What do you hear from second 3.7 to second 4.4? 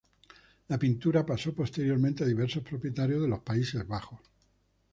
Bajos.